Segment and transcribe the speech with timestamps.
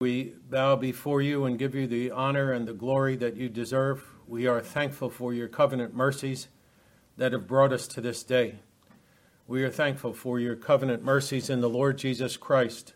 [0.00, 4.04] We bow before you and give you the honor and the glory that you deserve.
[4.28, 6.46] We are thankful for your covenant mercies
[7.16, 8.60] that have brought us to this day.
[9.48, 12.94] We are thankful for your covenant mercies in the Lord Jesus Christ,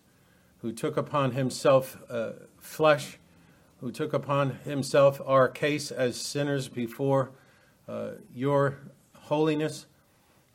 [0.59, 3.19] who took upon himself uh, flesh,
[3.80, 7.32] who took upon himself our case as sinners before
[7.89, 8.79] uh, your
[9.23, 9.87] holiness,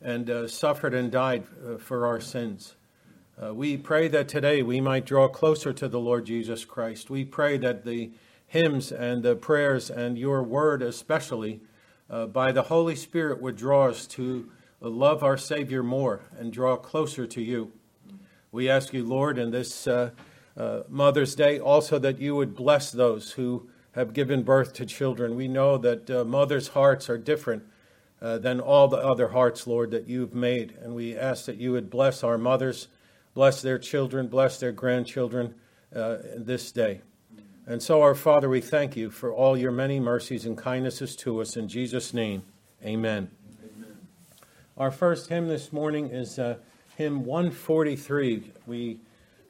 [0.00, 2.74] and uh, suffered and died uh, for our sins.
[3.40, 7.08] Uh, we pray that today we might draw closer to the Lord Jesus Christ.
[7.08, 8.10] We pray that the
[8.48, 11.60] hymns and the prayers and your word, especially
[12.10, 16.76] uh, by the Holy Spirit, would draw us to love our Savior more and draw
[16.76, 17.70] closer to you.
[18.50, 20.10] We ask you, Lord, in this uh,
[20.56, 25.36] uh, Mother's Day also that you would bless those who have given birth to children.
[25.36, 27.62] We know that uh, mothers' hearts are different
[28.20, 30.74] uh, than all the other hearts, Lord, that you've made.
[30.82, 32.88] And we ask that you would bless our mothers,
[33.38, 35.54] bless their children, bless their grandchildren
[35.94, 37.00] uh, this day.
[37.68, 41.40] And so, our Father, we thank you for all your many mercies and kindnesses to
[41.40, 41.56] us.
[41.56, 42.42] In Jesus' name,
[42.84, 43.30] amen.
[44.76, 46.56] Our first hymn this morning is uh,
[46.96, 48.54] hymn 143.
[48.66, 48.98] We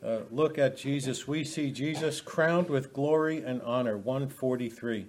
[0.04, 1.26] uh, look at Jesus.
[1.26, 3.96] We see Jesus crowned with glory and honor.
[3.96, 5.06] 143.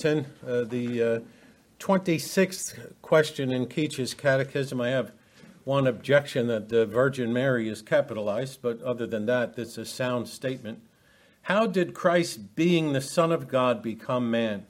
[0.00, 1.20] Bulletin, uh, the uh,
[1.78, 4.80] 26th question in Keach's Catechism.
[4.80, 5.12] I have
[5.64, 10.26] one objection that the Virgin Mary is capitalized, but other than that, it's a sound
[10.28, 10.80] statement.
[11.42, 14.64] How did Christ, being the Son of God, become man?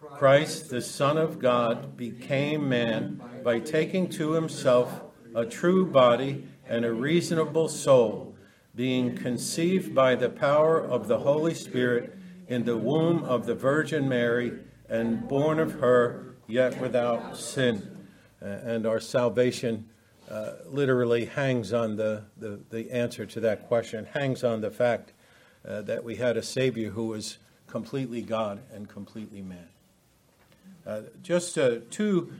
[0.00, 5.02] Christ, the Son of God, became man by taking to himself
[5.36, 8.34] a true body and a reasonable soul,
[8.74, 14.08] being conceived by the power of the Holy Spirit in the womb of the Virgin
[14.08, 14.52] Mary
[14.88, 18.06] and born of her, yet without sin.
[18.40, 19.88] Uh, and our salvation
[20.30, 25.12] uh, literally hangs on the, the, the, answer to that question, hangs on the fact
[25.66, 29.68] uh, that we had a Savior who was completely God and completely man.
[30.86, 32.32] Uh, just uh, two,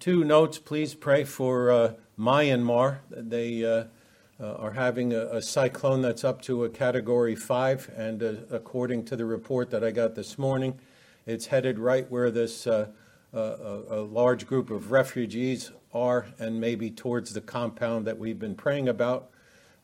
[0.00, 2.98] two notes, please pray for uh, Myanmar.
[3.10, 3.86] They
[4.40, 9.04] uh, are having a, a, cyclone that's up to a category five, and uh, according
[9.04, 10.78] to the report that I got this morning,
[11.24, 12.88] it's headed right where this uh,
[13.32, 18.54] a, a, large group of refugees are, and maybe towards the compound that we've been
[18.54, 19.30] praying about.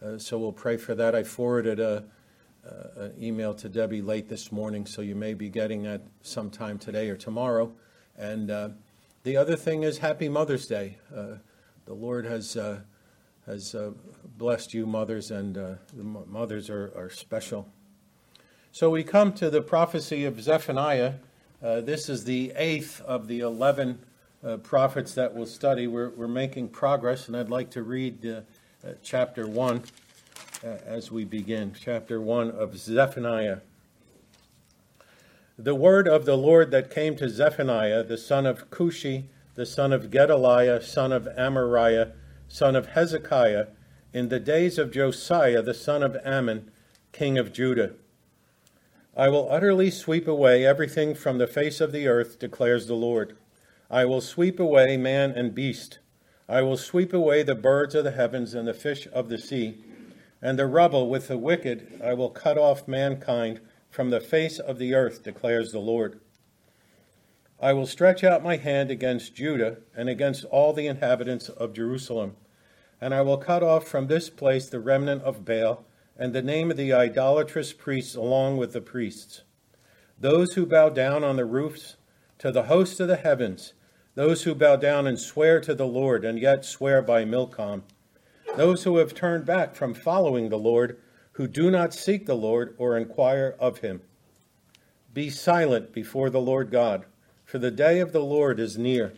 [0.04, 1.14] Uh, so we'll pray for that.
[1.14, 2.04] I forwarded a,
[2.96, 7.08] an email to Debbie late this morning, so you may be getting that sometime today
[7.08, 7.72] or tomorrow.
[8.16, 8.68] And uh,
[9.22, 10.98] the other thing is Happy Mother's Day.
[11.14, 11.36] Uh,
[11.86, 12.56] the Lord has
[13.46, 13.90] has uh,
[14.38, 17.68] blessed you, mothers, and uh, the mothers are, are special.
[18.70, 21.14] So we come to the prophecy of Zephaniah.
[21.62, 23.98] Uh, this is the eighth of the 11
[24.44, 25.86] uh, prophets that we'll study.
[25.86, 29.82] We're, we're making progress, and I'd like to read uh, chapter 1.
[30.86, 31.74] as we begin.
[31.78, 33.58] Chapter 1 of Zephaniah.
[35.58, 39.24] The word of the Lord that came to Zephaniah, the son of Cushi,
[39.54, 42.12] the son of Gedaliah, son of Amariah,
[42.52, 43.68] son of Hezekiah,
[44.12, 46.70] in the days of Josiah, the son of Amon,
[47.10, 47.92] king of Judah.
[49.16, 53.38] I will utterly sweep away everything from the face of the earth, declares the Lord.
[53.90, 55.98] I will sweep away man and beast.
[56.46, 59.82] I will sweep away the birds of the heavens and the fish of the sea,
[60.42, 64.78] and the rubble with the wicked I will cut off mankind from the face of
[64.78, 66.20] the earth, declares the Lord.
[67.62, 72.36] I will stretch out my hand against Judah and against all the inhabitants of Jerusalem,
[73.02, 75.84] and I will cut off from this place the remnant of Baal
[76.16, 79.42] and the name of the idolatrous priests along with the priests.
[80.20, 81.96] Those who bow down on the roofs
[82.38, 83.72] to the host of the heavens,
[84.14, 87.82] those who bow down and swear to the Lord and yet swear by Milcom,
[88.56, 90.96] those who have turned back from following the Lord,
[91.32, 94.02] who do not seek the Lord or inquire of him.
[95.12, 97.06] Be silent before the Lord God,
[97.44, 99.14] for the day of the Lord is near.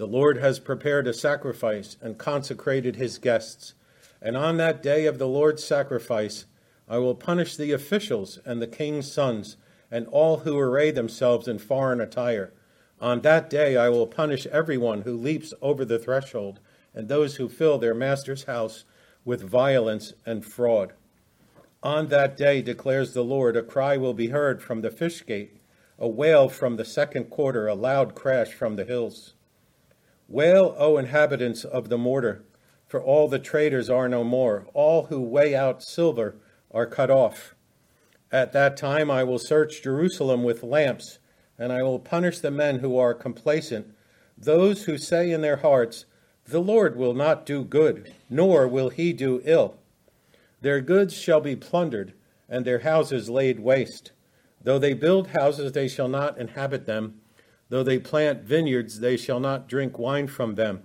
[0.00, 3.74] The Lord has prepared a sacrifice and consecrated his guests.
[4.22, 6.46] And on that day of the Lord's sacrifice,
[6.88, 9.58] I will punish the officials and the king's sons
[9.90, 12.54] and all who array themselves in foreign attire.
[12.98, 16.60] On that day I will punish everyone who leaps over the threshold
[16.94, 18.84] and those who fill their master's house
[19.26, 20.94] with violence and fraud.
[21.82, 25.60] On that day, declares the Lord, a cry will be heard from the fish gate,
[25.98, 29.34] a wail from the second quarter, a loud crash from the hills.
[30.30, 32.44] Wail, O inhabitants of the mortar
[32.90, 34.66] for all the traders are no more.
[34.74, 36.34] All who weigh out silver
[36.72, 37.54] are cut off.
[38.32, 41.20] At that time I will search Jerusalem with lamps,
[41.56, 43.94] and I will punish the men who are complacent,
[44.36, 46.04] those who say in their hearts,
[46.46, 49.76] The Lord will not do good, nor will he do ill.
[50.60, 52.12] Their goods shall be plundered,
[52.48, 54.10] and their houses laid waste.
[54.60, 57.20] Though they build houses, they shall not inhabit them.
[57.70, 60.82] Though they plant vineyards, they shall not drink wine from them.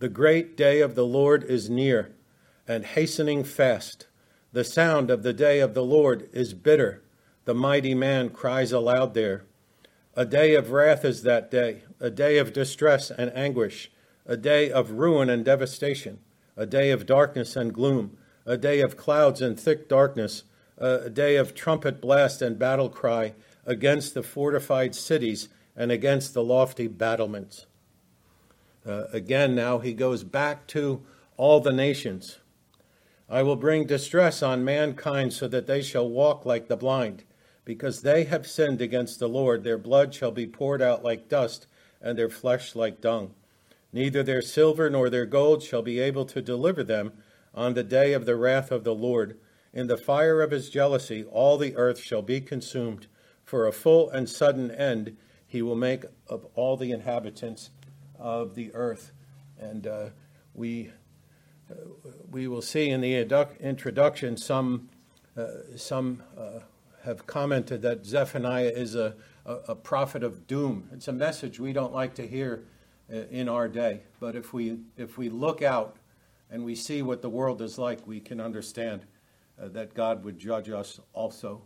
[0.00, 2.10] The great day of the Lord is near
[2.66, 4.08] and hastening fast.
[4.52, 7.02] The sound of the day of the Lord is bitter.
[7.44, 9.44] The mighty man cries aloud there.
[10.16, 13.92] A day of wrath is that day, a day of distress and anguish,
[14.26, 16.18] a day of ruin and devastation,
[16.56, 20.42] a day of darkness and gloom, a day of clouds and thick darkness,
[20.78, 23.34] a day of trumpet blast and battle cry
[23.66, 27.66] against the fortified cities and against the lofty battlements.
[28.86, 31.02] Uh, again, now he goes back to
[31.36, 32.38] all the nations.
[33.28, 37.24] I will bring distress on mankind so that they shall walk like the blind.
[37.64, 41.66] Because they have sinned against the Lord, their blood shall be poured out like dust,
[42.02, 43.34] and their flesh like dung.
[43.90, 47.12] Neither their silver nor their gold shall be able to deliver them
[47.54, 49.38] on the day of the wrath of the Lord.
[49.72, 53.06] In the fire of his jealousy, all the earth shall be consumed.
[53.54, 55.16] For a full and sudden end
[55.46, 57.70] he will make of all the inhabitants
[58.18, 59.12] of the earth.
[59.60, 60.06] And uh,
[60.54, 60.90] we,
[61.70, 61.74] uh,
[62.32, 63.14] we will see in the
[63.60, 64.88] introduction some,
[65.36, 65.46] uh,
[65.76, 66.62] some uh,
[67.04, 69.14] have commented that Zephaniah is a,
[69.46, 70.88] a, a, prophet of doom.
[70.92, 72.64] It's a message we don't like to hear
[73.08, 74.00] uh, in our day.
[74.18, 75.94] But if we, if we look out
[76.50, 79.02] and we see what the world is like, we can understand
[79.62, 81.62] uh, that God would judge us also.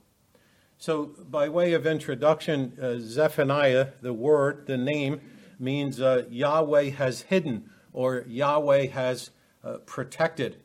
[0.80, 5.20] So, by way of introduction, Zephaniah, the word, the name,
[5.58, 9.30] means uh, Yahweh has hidden or Yahweh has
[9.64, 10.58] uh, protected.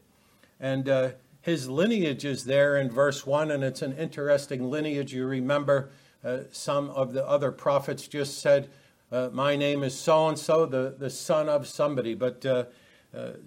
[0.59, 1.09] And uh,
[1.41, 5.15] his lineage is there in verse 1, and it's an interesting lineage.
[5.15, 5.89] You remember
[6.23, 8.69] uh, some of the other prophets just said,
[9.11, 12.13] uh, My name is so and so, the son of somebody.
[12.13, 12.65] But uh,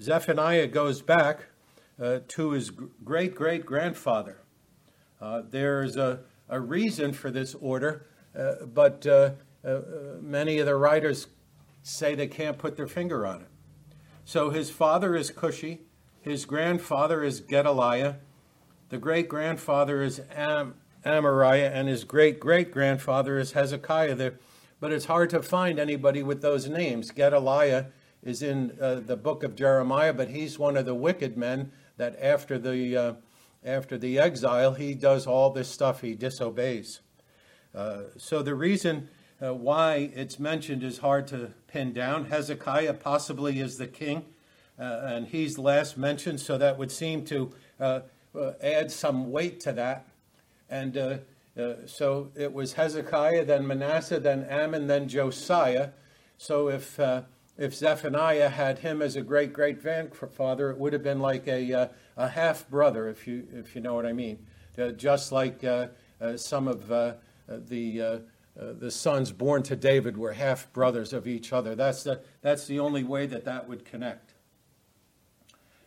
[0.00, 1.46] Zephaniah goes back
[2.00, 4.38] to his great great grandfather.
[5.20, 8.06] there's a, a reason for this order,
[8.74, 9.06] but
[10.20, 11.28] many of the writers
[11.82, 13.48] say they can't put their finger on it.
[14.24, 15.78] So his father is Cushi,
[16.20, 18.16] his grandfather is Gedaliah,
[18.88, 20.74] the great grandfather is Am-
[21.04, 24.32] Amariah, and his great great grandfather is Hezekiah.
[24.78, 27.10] But it's hard to find anybody with those names.
[27.10, 27.86] Gedaliah
[28.22, 32.18] is in uh, the book of Jeremiah, but he's one of the wicked men that
[32.20, 33.12] after the uh,
[33.66, 36.00] after the exile he does all this stuff.
[36.00, 37.00] He disobeys.
[37.74, 39.08] Uh, so the reason
[39.42, 42.26] uh, why it's mentioned is hard to pin down.
[42.26, 44.24] Hezekiah possibly is the king,
[44.78, 48.00] uh, and he's last mentioned, so that would seem to uh,
[48.34, 50.06] uh add some weight to that.
[50.70, 51.18] And uh,
[51.86, 55.90] so it was Hezekiah, then Manasseh, then Amon, then Josiah.
[56.38, 56.98] So if
[57.58, 61.72] if Zephaniah had him as a great great grandfather, it would have been like a,
[61.72, 64.38] uh, a half brother, if you, if you know what I mean.
[64.78, 65.88] Uh, just like uh,
[66.20, 67.14] uh some of uh,
[67.48, 68.18] the, uh,
[68.54, 71.74] the sons born to David were half brothers of each other.
[71.74, 74.34] That's the, that's the only way that that would connect.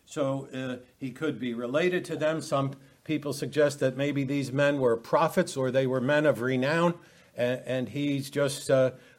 [0.06, 2.42] So he could be related to them.
[2.42, 2.72] Some
[3.04, 6.96] people suggest that maybe these men were prophets or they were men of renown,
[7.38, 8.72] and, and he's just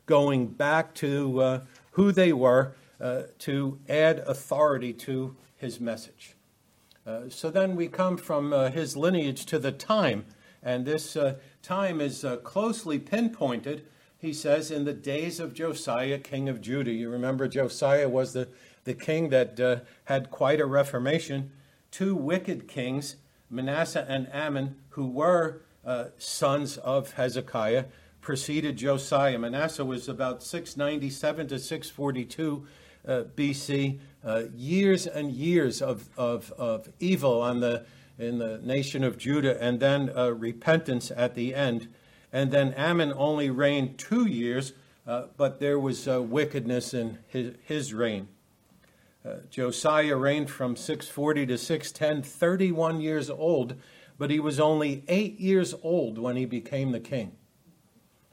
[0.07, 1.62] going back to
[2.00, 6.35] who they were uh, to add authority to his message.
[7.07, 10.25] Uh, so then we come from uh, his lineage to the time,
[10.62, 13.85] and this uh, time is uh, closely pinpointed,
[14.16, 16.90] he says, in the days of Josiah, king of Judah.
[16.90, 18.49] You remember Josiah was the,
[18.85, 21.50] the king that uh, had quite a reformation.
[21.90, 23.16] Two wicked kings,
[23.50, 25.61] Manasseh and Amon, who were
[26.16, 27.85] sons of Hezekiah,
[28.21, 29.39] preceded Josiah.
[29.39, 32.67] Manasseh was about 697 to 642
[33.07, 33.99] uh, BC.
[34.23, 37.87] Uh, years and years of, of, of evil on the,
[38.19, 41.89] in the nation of Judah, and then uh, repentance at the end.
[42.31, 44.75] And then Amon only reigned two years,
[45.07, 48.29] uh, but there was uh, wickedness in his, his reign.
[49.25, 53.75] Uh, Josiah reigned from 640 to 610, 31 years old,
[54.19, 57.33] but he was only eight years old when he became the king.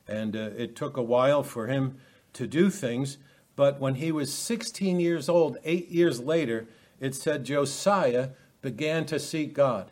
[0.08, 1.98] And uh, it took a while for him
[2.34, 3.18] to do things.
[3.56, 6.68] But when he was 16 years old, eight years later,
[7.00, 8.30] it said Josiah
[8.62, 9.92] began to seek God.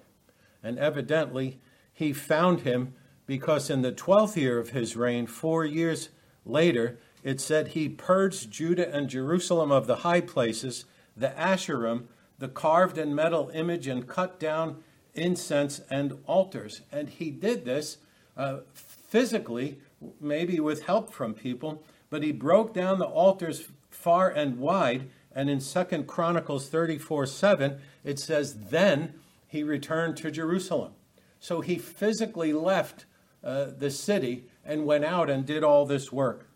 [0.64, 1.60] And evidently,
[1.94, 2.94] he found him
[3.26, 6.10] because in the 12th year of his reign, four years
[6.46, 10.86] later, it said he purged Judah and Jerusalem of the high places,
[11.18, 12.04] the Asherim,
[12.38, 14.84] the carved and metal image, and cut down
[15.16, 16.82] incense and altars.
[16.92, 17.98] And he did this
[18.38, 19.80] uh, physically
[20.20, 25.10] maybe with help from people, but he broke down the altars far and wide.
[25.34, 29.16] And in Second Chronicles 34 7, it says, Then
[29.48, 30.94] he returned to Jerusalem.
[31.40, 33.06] So he physically left
[33.44, 36.48] uh, the city and went out and did all this work.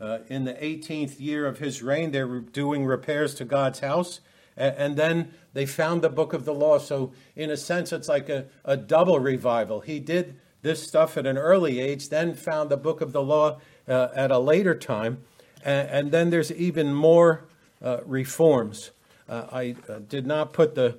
[0.00, 4.20] Uh, in the 18th year of his reign, they were doing repairs to God's house.
[4.56, 6.78] And then they found the book of the law.
[6.78, 9.80] So, in a sense, it's like a, a double revival.
[9.80, 13.60] He did this stuff at an early age, then found the book of the law
[13.86, 15.18] uh, at a later time.
[15.62, 17.44] And, and, then there's even more
[17.82, 18.90] uh, reforms.
[19.28, 20.98] Uh, I uh, did not put the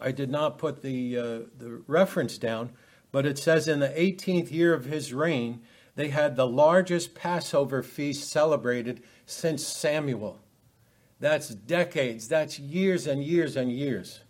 [0.00, 1.22] I did not put the uh,
[1.58, 2.70] the reference down,
[3.10, 5.60] but it says in the 18th year of his reign,
[5.96, 10.40] they had the largest Passover feast celebrated since Samuel.
[11.20, 12.28] That's decades.
[12.28, 14.20] That's years and years and years.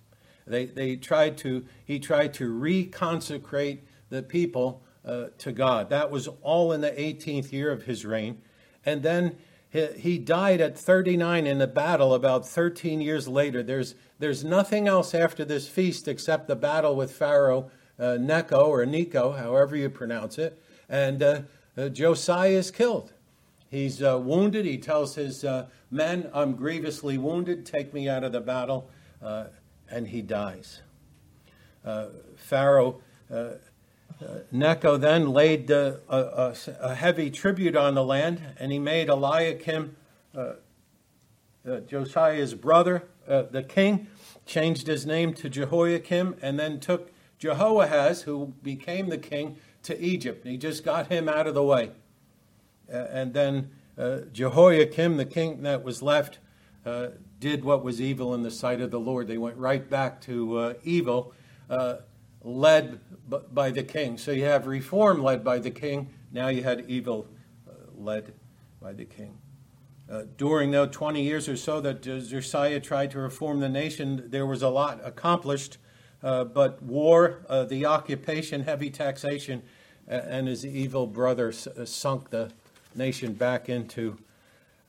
[0.46, 3.78] They, they tried to, he tried to reconsecrate
[4.12, 5.88] the people uh, to God.
[5.88, 8.40] That was all in the 18th year of his reign.
[8.84, 9.36] And then
[9.70, 13.62] he, he died at 39 in a battle about 13 years later.
[13.62, 18.84] There's, there's nothing else after this feast except the battle with Pharaoh uh, Necho or
[18.84, 20.62] Nico, however you pronounce it.
[20.88, 21.40] And uh,
[21.76, 23.12] uh, Josiah is killed.
[23.70, 24.66] He's uh, wounded.
[24.66, 27.64] He tells his uh, men, I'm grievously wounded.
[27.64, 28.90] Take me out of the battle.
[29.22, 29.46] Uh,
[29.88, 30.82] and he dies.
[32.36, 33.00] Pharaoh
[34.50, 39.96] Necho then laid a, a, a, heavy tribute on the land, and he made Eliakim,
[40.36, 40.54] uh,
[41.68, 44.08] uh, Josiah's brother, uh, the king,
[44.44, 50.46] changed his name to Jehoiakim, and then took Jehoahaz, who became the king, to Egypt.
[50.46, 51.90] He just got him out of the way.
[52.88, 56.38] and then uh, Jehoiakim, the king that was left,
[56.84, 57.08] uh,
[57.40, 59.26] did what was evil in the sight of the Lord.
[59.26, 61.34] They went right back to uh, evil
[62.44, 63.00] led
[63.52, 64.18] by the king.
[64.18, 66.10] So you have reform led by the king.
[66.32, 67.28] Now you had evil
[67.68, 68.34] uh, led
[68.80, 69.38] by the king.
[70.10, 74.44] Uh, during the 20 years or so that Josiah tried to reform the nation, there
[74.44, 75.78] was a lot accomplished,
[76.22, 79.62] uh, but war, uh, the occupation, heavy taxation,
[80.08, 82.50] and his evil brother uh, sunk the
[82.94, 84.18] nation back into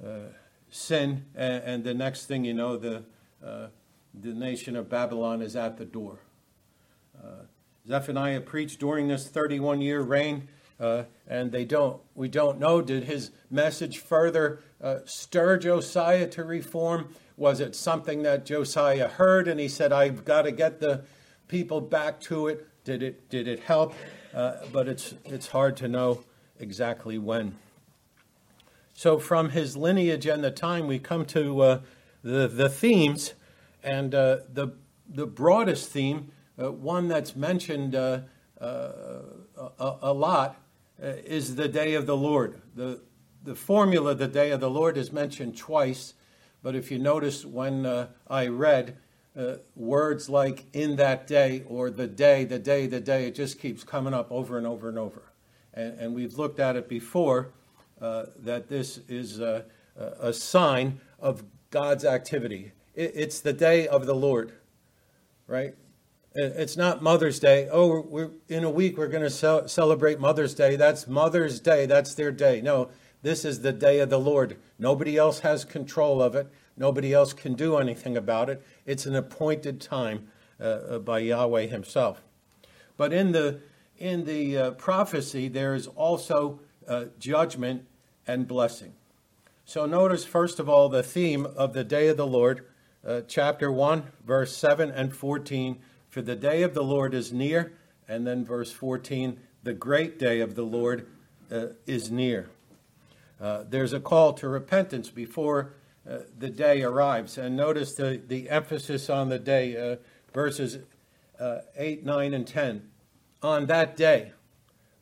[0.03, 0.31] uh,
[0.69, 1.23] sin.
[1.35, 3.03] And, and, the next thing you know, the,
[3.41, 6.17] the nation of Babylon is at the door.
[7.17, 7.45] Uh,
[7.87, 10.47] Zephaniah preached during this 31 year reign,
[10.79, 16.43] uh, and they don't, we don't know, did his message further uh, stir Josiah to
[16.43, 17.13] reform?
[17.37, 21.03] Was it something that Josiah heard and he said, I've got to get the
[21.47, 22.67] people back to it?
[22.83, 23.93] Did it, did it help?
[24.33, 26.23] Uh, but it's, it's hard to know
[26.59, 27.55] exactly when.
[28.93, 31.79] So, from his lineage and the time, we come to uh,
[32.23, 33.33] the, the themes,
[33.83, 34.75] and uh, the,
[35.09, 36.31] the broadest theme
[36.61, 38.19] uh, one that's mentioned uh,
[38.61, 38.91] uh,
[39.57, 40.57] a, a, lot
[40.99, 42.61] is the day of the Lord.
[42.75, 43.01] The,
[43.43, 46.13] the formula, the day of the Lord, is mentioned twice,
[46.61, 48.97] but if you notice when uh, I read,
[49.35, 53.59] uh, words like in that day or the day, the day, the day, it just
[53.59, 55.23] keeps coming up over and over and over.
[55.73, 57.51] And, and we've looked at it before
[57.99, 59.65] uh, that this is a,
[59.97, 62.73] a, sign of God's activity.
[62.93, 64.53] It, it's the day of the Lord,
[65.47, 65.73] right?
[66.35, 67.69] It's not Mother's Day.
[67.71, 70.75] Oh, in a week we're going to celebrate Mother's Day.
[70.75, 71.85] That's Mother's Day.
[71.85, 72.59] That's their day.
[72.59, 72.89] No,
[73.21, 74.57] this is the day of the Lord.
[74.79, 76.51] Nobody else has control of it.
[76.75, 78.65] Nobody else can do anything about it.
[78.87, 80.27] It's an appointed time
[80.59, 82.23] uh, uh by Yahweh Himself.
[82.97, 83.59] But in the
[83.99, 87.85] in the uh, prophecy, there is also uh, judgment
[88.25, 88.93] and blessing.
[89.65, 92.65] So notice first of all the theme of the day of the Lord,
[93.05, 95.77] uh, chapter one, verse seven and fourteen
[96.13, 97.73] for the day of the Lord is near.
[98.07, 101.07] And then verse 14, the great day of the Lord
[101.51, 102.51] uh, is near.
[103.41, 105.73] Uh, there's a call to repentance before
[106.07, 107.39] uh, the day arrives.
[107.39, 109.95] And notice the, the emphasis on the day, uh,
[110.35, 110.77] verses
[111.39, 112.87] uh, 8, 9, and 10.
[113.41, 114.33] On that day,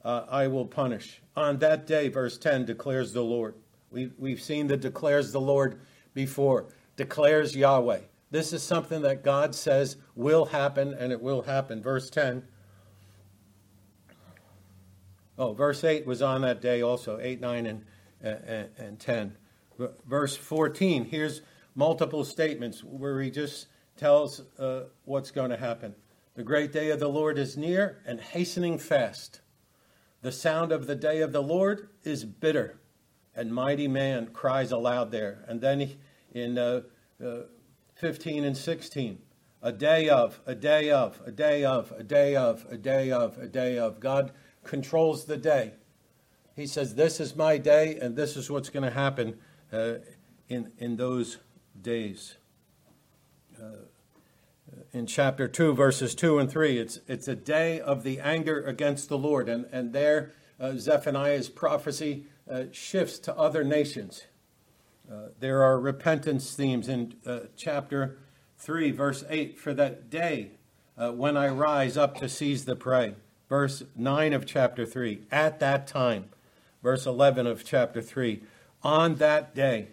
[0.05, 1.21] uh, I will punish.
[1.35, 3.55] On that day, verse 10 declares the Lord.
[3.91, 5.81] We, we've seen the declares the Lord
[6.13, 7.99] before, declares Yahweh.
[8.31, 11.81] This is something that God says will happen, and it will happen.
[11.81, 12.43] Verse 10.
[15.37, 17.85] Oh, verse 8 was on that day also, 8, 9, and,
[18.21, 19.37] and, and 10.
[20.07, 21.41] Verse 14, here's
[21.75, 25.95] multiple statements where he just tells uh, what's going to happen.
[26.35, 29.41] The great day of the Lord is near and hastening fast.
[30.21, 32.79] The sound of the day of the Lord is bitter,
[33.35, 35.43] and mighty man cries aloud there.
[35.47, 35.97] And then he,
[36.31, 36.81] in uh,
[37.23, 37.41] uh,
[38.01, 39.19] 15 and 16.
[39.61, 43.37] A day of, a day of, a day of, a day of, a day of,
[43.37, 43.99] a day of.
[43.99, 44.31] God
[44.63, 45.73] controls the day.
[46.55, 49.37] He says, This is my day, and this is what's going to happen
[49.71, 49.97] uh,
[50.49, 51.37] in, in those
[51.79, 52.37] days.
[53.61, 53.85] Uh,
[54.91, 59.09] in chapter 2, verses 2 and 3, it's, it's a day of the anger against
[59.09, 59.47] the Lord.
[59.47, 64.23] And, and there, uh, Zephaniah's prophecy uh, shifts to other nations.
[65.11, 68.17] Uh, there are repentance themes in uh, chapter
[68.59, 70.51] 3, verse 8 for that day
[70.97, 73.15] uh, when I rise up to seize the prey.
[73.49, 76.29] Verse 9 of chapter 3, at that time.
[76.81, 78.41] Verse 11 of chapter 3,
[78.83, 79.89] on that day.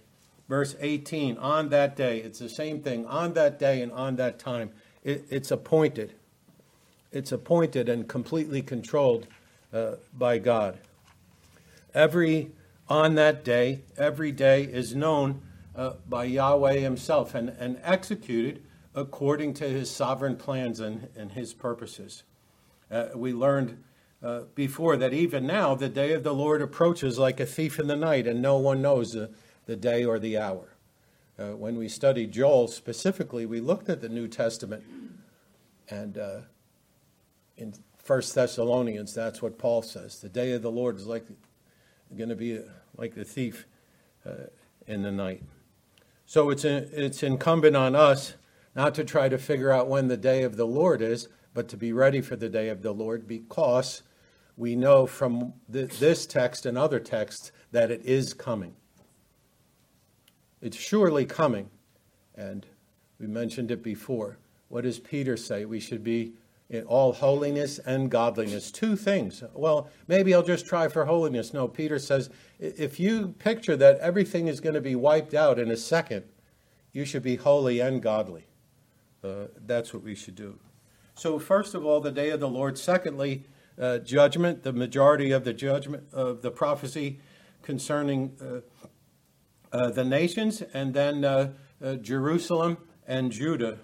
[0.48, 2.18] Verse 18, on that day.
[2.18, 4.70] It's the same thing, on that day and on that time.
[5.02, 6.14] It, it's appointed.
[7.10, 9.26] It's appointed and completely controlled
[9.72, 10.78] uh, by God.
[11.92, 12.52] Every
[12.88, 15.42] on that day, every day is known
[15.76, 18.62] uh, by Yahweh himself and, and executed
[18.94, 22.24] according to his sovereign plans and, and his purposes.
[22.90, 23.82] Uh, we learned
[24.22, 27.86] uh, before that even now the day of the Lord approaches like a thief in
[27.86, 29.30] the night, and no one knows the,
[29.66, 30.74] the day or the hour.
[31.38, 34.82] Uh, when we studied Joel specifically, we looked at the New Testament,
[35.88, 36.40] and uh,
[37.56, 40.18] in First Thessalonians, that's what Paul says.
[40.18, 41.26] The day of the Lord is like
[42.16, 42.60] going to be
[42.96, 43.66] like the thief
[44.26, 44.48] uh,
[44.86, 45.42] in the night.
[46.26, 48.34] So it's, a, it's incumbent on us
[48.74, 51.76] not to try to figure out when the day of the Lord is, but to
[51.76, 54.02] be ready for the day of the Lord because
[54.56, 58.74] we know from this text and other texts that it is coming.
[60.60, 61.70] It's surely coming.
[62.34, 62.66] And
[63.18, 64.38] we mentioned it before.
[64.68, 65.64] What does Peter say?
[65.64, 66.32] We should be
[66.70, 68.70] in all holiness and godliness.
[68.70, 69.42] Two things.
[69.54, 71.54] Well, maybe I'll just try for holiness.
[71.54, 72.28] No, Peter says
[72.58, 76.24] if you picture that everything is going to be wiped out in a second,
[76.92, 78.46] you should be holy and godly.
[79.24, 80.58] Uh, that's what we should do.
[81.14, 82.78] So, first of all, the day of the Lord.
[82.78, 83.44] Secondly,
[83.80, 84.62] uh, judgment.
[84.62, 87.20] The majority of the judgment of the prophecy
[87.62, 91.52] concerning uh, uh the nations, and then uh,
[91.82, 93.78] uh, Jerusalem and Judah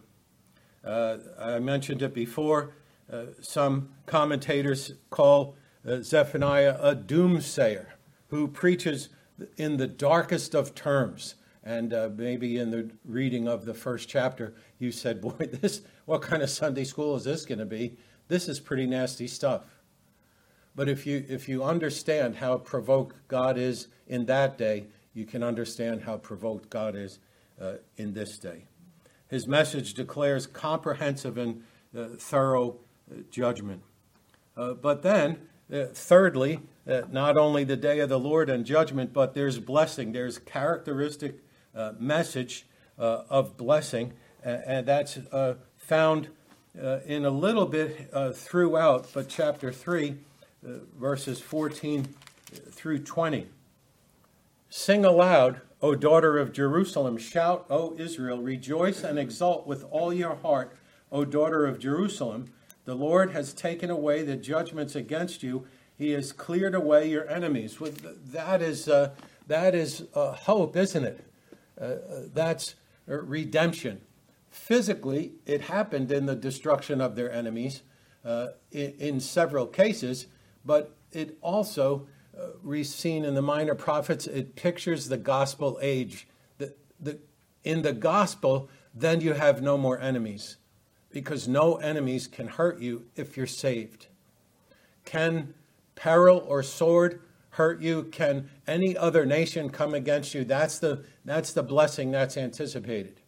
[0.84, 2.74] uh, I mentioned it before.
[3.10, 7.86] Uh, some commentators call uh, Zephaniah a doomsayer
[8.28, 9.10] who preaches
[9.56, 11.34] in the darkest of terms.
[11.62, 16.22] And uh, maybe in the reading of the first chapter, you said, Boy, this, what
[16.22, 17.96] kind of Sunday school is this going to be?
[18.28, 19.62] This is pretty nasty stuff.
[20.74, 25.42] But if you, if you understand how provoked God is in that day, you can
[25.42, 27.20] understand how provoked God is
[27.60, 28.64] uh, in this day.
[29.28, 31.62] His message declares comprehensive and
[31.96, 32.78] uh, thorough
[33.10, 33.82] uh, judgment.
[34.56, 35.38] Uh, but then,
[35.72, 40.12] uh, thirdly, not only the day of the Lord and judgment, but there's blessing.
[40.12, 41.36] There's characteristic
[41.98, 42.66] message
[42.98, 45.18] of blessing, and that's
[45.78, 46.28] found
[46.74, 50.16] in a little bit throughout, but chapter 3,
[50.98, 52.06] verses 14
[52.70, 53.46] through 20.
[54.68, 57.18] Sing aloud, O daughter of Jerusalem.
[57.18, 58.40] Shout, O Israel.
[58.40, 60.74] Rejoice and exult with all your heart,
[61.12, 62.50] O daughter of Jerusalem.
[62.86, 65.66] The Lord has taken away the judgments against you.
[65.94, 67.76] He has cleared away your enemies.
[67.78, 69.10] That is, uh,
[69.46, 71.22] that is uh, hope, isn't it?
[71.78, 74.00] Uh, uh that's redemption.
[74.48, 77.82] Physically, it happened in the destruction of their enemies
[78.24, 80.28] uh, in, in, several cases,
[80.64, 82.10] but it also, uh,
[82.82, 86.26] seen in the minor prophets, it pictures the gospel age.
[86.58, 87.18] The, the,
[87.62, 90.56] in the gospel, then you have no more enemies
[91.10, 94.08] because no enemies can hurt you if you're saved.
[95.04, 95.54] Can
[95.94, 97.20] peril or sword
[97.50, 98.04] hurt you?
[98.04, 100.44] Can any other nation come against you?
[100.44, 103.20] That's the, that's the blessing that's anticipated.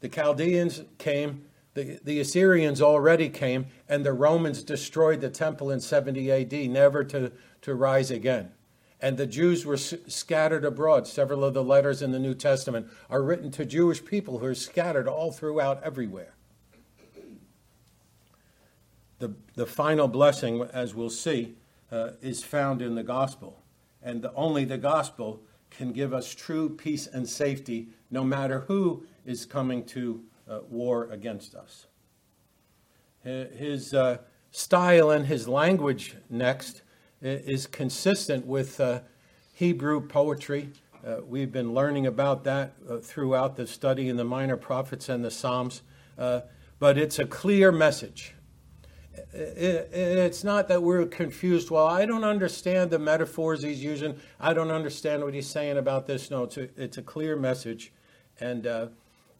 [0.00, 1.44] The Chaldeans came,
[1.74, 7.04] the, the Assyrians already came, and the Romans destroyed the temple in 70 AD, never
[7.04, 7.30] to,
[7.62, 8.52] to rise again.
[9.00, 11.08] And the Jews were scattered abroad.
[11.08, 14.54] Several of the letters in the New Testament are written to Jewish people who are
[14.54, 16.34] scattered all throughout everywhere.
[19.18, 21.54] The, the final blessing, as we'll see,
[21.90, 23.62] uh, is found in the gospel.
[24.02, 29.04] And the, only the gospel can give us true peace and safety no matter who
[29.24, 31.86] is coming to uh, war against us.
[33.22, 34.18] His uh,
[34.50, 36.82] style and his language next
[37.22, 39.00] is consistent with uh,
[39.54, 40.70] Hebrew poetry.
[41.06, 45.24] Uh, we've been learning about that uh, throughout the study in the minor prophets and
[45.24, 45.82] the Psalms,
[46.16, 48.34] but it's a clear message.
[49.32, 51.70] It's not that we're confused.
[51.70, 54.18] Well, I don't understand the metaphors he's using.
[54.40, 56.30] I don't understand what he's saying about this.
[56.30, 57.92] No, it's a, it's a clear message.
[58.40, 58.86] And uh,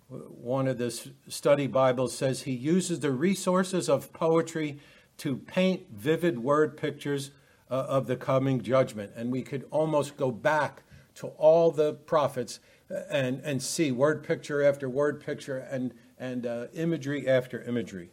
[0.09, 0.91] one of the
[1.29, 4.79] study Bibles says he uses the resources of poetry
[5.19, 7.31] to paint vivid word pictures
[7.73, 9.11] uh, of the coming judgment.
[9.17, 10.83] And we could almost go back
[11.15, 16.45] to all the prophets uh, and, and see word picture after word picture and, and
[16.45, 18.11] uh, imagery after imagery.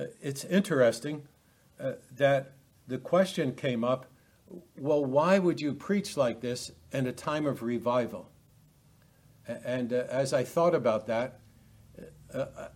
[0.00, 1.22] Uh, it's interesting
[1.78, 2.54] uh, that
[2.88, 4.06] the question came up
[4.76, 8.30] well, why would you preach like this in a time of revival?
[9.46, 11.40] And uh, as I thought about that,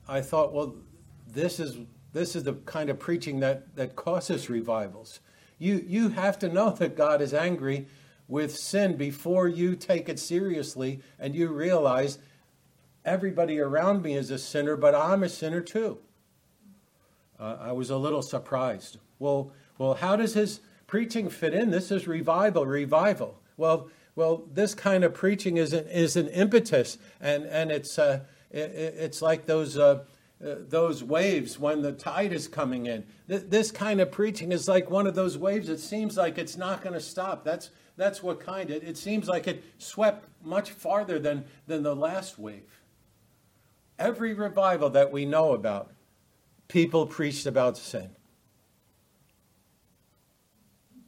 [0.09, 0.77] I thought, well,
[1.27, 1.79] this is
[2.13, 5.21] this is the kind of preaching that that causes revivals.
[5.59, 7.87] You you have to know that God is angry
[8.29, 12.19] with sin before you take it seriously and you realize
[13.05, 15.99] everybody around me is a sinner, but I'm a sinner too.
[17.41, 18.99] Uh, I was a little surprised.
[19.19, 21.71] Well, well, how does his preaching fit in?
[21.71, 23.41] This is revival, revival.
[23.57, 28.21] Well, well, this kind of preaching is an, is an impetus, and, and it's, uh,
[28.51, 30.05] it, it's like those, uh,
[30.45, 33.05] uh, those waves when the tide is coming in.
[33.29, 35.69] Th- this kind of preaching is like one of those waves.
[35.69, 37.45] It seems like it's not going to stop.
[37.45, 38.71] That's, that's what kind.
[38.71, 42.81] It, it seems like it swept much farther than, than the last wave.
[43.99, 45.93] Every revival that we know about,
[46.69, 48.11] people preached about sin.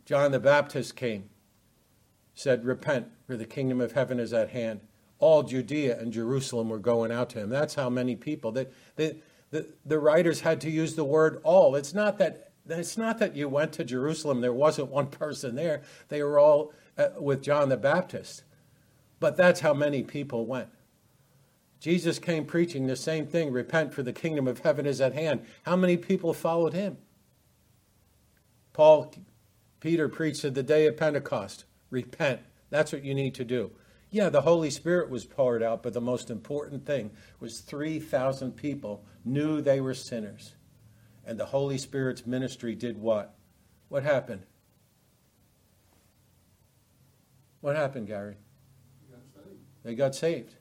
[0.04, 1.30] John the Baptist came
[2.40, 4.80] said, Repent, for the kingdom of heaven is at hand.
[5.20, 7.50] All Judea and Jerusalem were going out to him.
[7.50, 8.52] That's how many people.
[8.52, 9.16] That the,
[9.50, 11.76] the, the writers had to use the word all.
[11.76, 15.82] It's not that it's not that you went to Jerusalem, there wasn't one person there.
[16.08, 18.44] They were all uh, with John the Baptist.
[19.18, 20.68] But that's how many people went.
[21.78, 25.44] Jesus came preaching the same thing repent, for the kingdom of heaven is at hand.
[25.62, 26.98] How many people followed him?
[28.72, 29.12] Paul,
[29.80, 32.40] Peter preached at the day of Pentecost repent.
[32.70, 33.72] That's what you need to do.
[34.10, 39.04] Yeah, the Holy Spirit was poured out, but the most important thing was 3,000 people
[39.24, 40.54] knew they were sinners.
[41.24, 43.36] And the Holy Spirit's ministry did what?
[43.88, 44.42] What happened?
[47.60, 48.36] What happened, Gary?
[49.10, 49.44] Got
[49.84, 50.54] they got saved.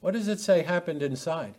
[0.00, 1.54] What does it say happened inside?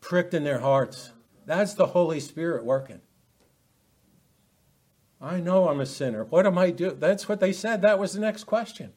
[0.00, 1.12] Pricked in their hearts.
[1.46, 3.00] That's the Holy Spirit working.
[5.20, 6.24] I know I'm a sinner.
[6.24, 6.98] What am I doing?
[6.98, 7.82] That's what they said.
[7.82, 8.92] That was the next question.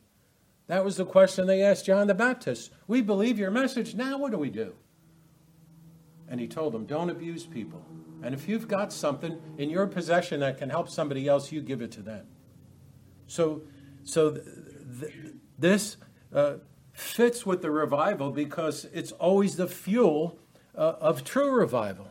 [0.68, 2.72] That was the question they asked John the Baptist.
[2.88, 3.96] We believe your message.
[3.96, 4.76] Now what do we do?
[6.28, 7.84] And he told them, don't abuse people.
[8.22, 11.82] And if you've got something in your possession that can help somebody else, you give
[11.82, 12.28] it to them.
[13.26, 13.64] So,
[14.04, 14.46] so th-
[15.00, 15.14] th-
[15.58, 15.98] this
[16.34, 16.56] uh,
[16.92, 20.38] fits with the revival because it's always the fuel
[20.76, 22.10] uh, of true revival.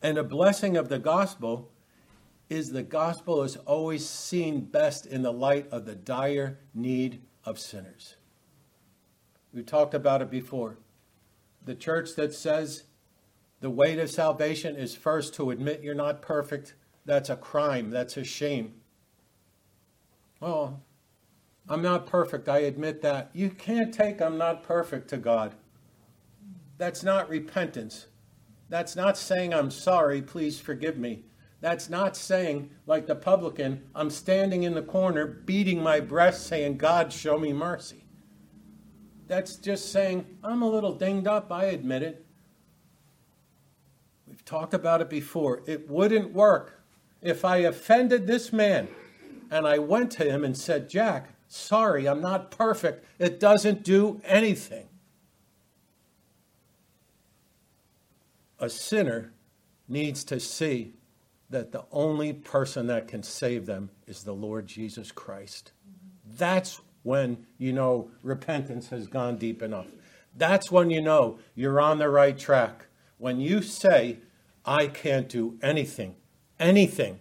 [0.00, 1.70] And a blessing of the gospel
[2.48, 7.58] is the gospel is always seen best in the light of the dire need of
[7.58, 8.16] sinners.
[9.52, 10.78] We talked about it before.
[11.64, 12.84] The church that says
[13.60, 18.16] the way to salvation is first to admit you're not perfect, that's a crime, that's
[18.16, 18.74] a shame.
[20.40, 20.82] Well,
[21.68, 22.48] I'm not perfect.
[22.48, 23.30] I admit that.
[23.34, 25.54] You can't take I'm not perfect to God.
[26.78, 28.06] That's not repentance.
[28.68, 31.24] That's not saying I'm sorry, please forgive me.
[31.60, 36.78] That's not saying, like the publican, I'm standing in the corner beating my breast saying,
[36.78, 38.04] God, show me mercy.
[39.26, 42.24] That's just saying, I'm a little dinged up, I admit it.
[44.26, 45.62] We've talked about it before.
[45.66, 46.80] It wouldn't work
[47.20, 48.88] if I offended this man
[49.50, 53.04] and I went to him and said, Jack, sorry, I'm not perfect.
[53.18, 54.88] It doesn't do anything.
[58.60, 59.32] A sinner
[59.88, 60.94] needs to see
[61.50, 65.72] that the only person that can save them is the Lord Jesus Christ.
[66.36, 69.86] That's when you know repentance has gone deep enough.
[70.36, 72.86] That's when you know you're on the right track.
[73.16, 74.18] When you say,
[74.64, 76.16] I can't do anything,
[76.60, 77.20] anything,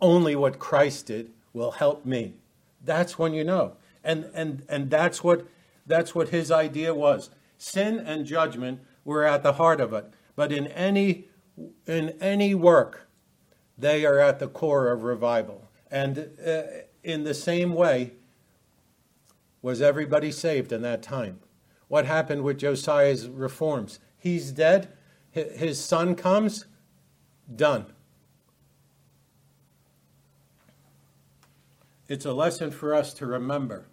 [0.00, 2.34] only what Christ did will help me.
[2.82, 3.76] That's when you know.
[4.02, 5.46] And and and that's what
[5.86, 7.30] that's what his idea was.
[7.58, 10.12] Sin and judgment were at the heart of it.
[10.34, 11.28] But in any
[11.86, 13.06] in any work
[13.76, 15.68] they are at the core of revival.
[15.90, 16.62] And uh,
[17.02, 18.12] in the same way,
[19.62, 21.40] was everybody saved in that time?
[21.88, 23.98] What happened with Josiah's reforms?
[24.16, 24.88] He's dead,
[25.30, 26.66] his son comes,
[27.54, 27.86] done.
[32.08, 33.86] It's a lesson for us to remember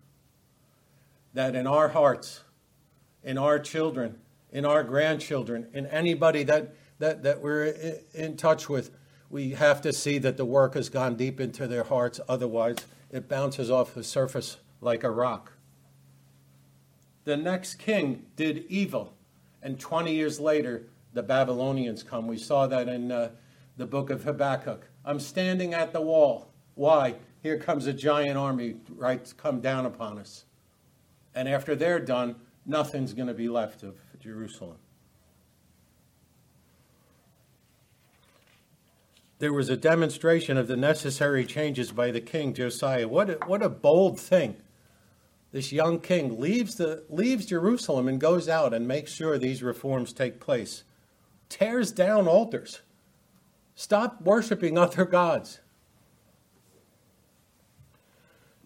[1.34, 2.42] that in our hearts,
[3.24, 4.18] in our children,
[4.52, 8.92] in our grandchildren, in anybody that, that, that we're in touch with,
[9.32, 12.20] we have to see that the work has gone deep into their hearts.
[12.28, 12.78] Otherwise,
[13.10, 15.54] it bounces off the surface like a rock.
[17.24, 19.14] The next king did evil,
[19.62, 22.28] and 20 years later, the Babylonians come.
[22.28, 23.30] We saw that in uh,
[23.78, 24.88] the book of Habakkuk.
[25.06, 26.52] I'm standing at the wall.
[26.76, 27.16] Why?
[27.42, 30.46] Here comes a giant army, right, come down upon us.
[31.34, 34.78] And after they're done, nothing's going to be left of Jerusalem.
[39.42, 43.08] There was a demonstration of the necessary changes by the king Josiah.
[43.08, 44.56] What a, what a bold thing.
[45.52, 50.14] This young king leaves, the, leaves Jerusalem and goes out and makes sure these reforms
[50.14, 50.84] take place.
[51.50, 52.82] Tears down altars.
[53.74, 55.60] Stop worshiping other gods.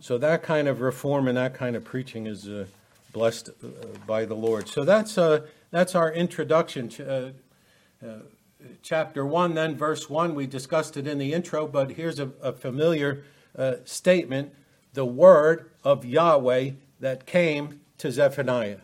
[0.02, 2.66] So that kind of reform and that kind of preaching is uh,
[3.14, 3.68] blessed uh,
[4.06, 4.68] by the Lord.
[4.68, 6.90] So that's uh, that's our introduction.
[6.90, 8.20] To, uh, uh,
[8.82, 10.36] chapter 1, then verse 1.
[10.36, 13.24] We discussed it in the intro, but here's a, a familiar
[13.58, 14.54] uh, statement
[14.94, 18.80] the word of Yahweh that came to Zephaniah.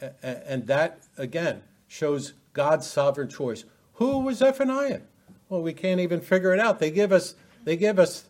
[0.00, 3.64] A- and that, again, shows God's sovereign choice.
[3.94, 5.00] Who was Zephaniah?
[5.48, 6.78] Well, we can't even figure it out.
[6.78, 8.24] They give us, they give us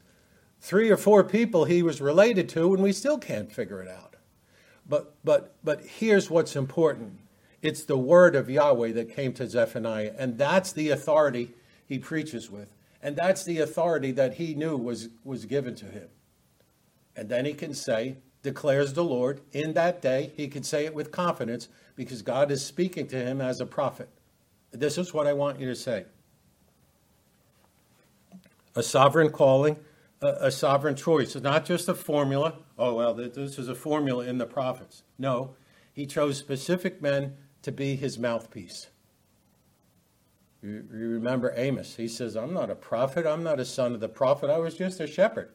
[0.61, 4.15] three or four people he was related to, and we still can't figure it out.
[4.89, 7.19] But, but, but here's what's important
[7.65, 11.55] it's the word of Yahweh that came to Zephaniah, and that's the authority
[11.87, 12.71] he preaches with.
[13.03, 16.09] And that's the authority that he knew was, was given to him.
[17.17, 20.95] And then he can say, declares the Lord, in that day, he can say it
[20.95, 24.11] with confidence because God is speaking to him as a prophet.
[24.71, 26.05] This is what I want you to say
[28.77, 29.79] a sovereign calling,
[30.21, 31.35] a, a sovereign choice.
[31.35, 32.59] It's not just a formula.
[32.79, 35.03] Oh, well, this is a formula in the prophets.
[35.19, 35.55] No,
[35.95, 38.89] he chose specific men to be his mouthpiece.
[40.63, 41.97] You, remember Amos.
[41.97, 43.27] He says, I'm not a prophet.
[43.27, 44.49] I'm not a son of the prophet.
[44.49, 45.51] I was just a shepherd.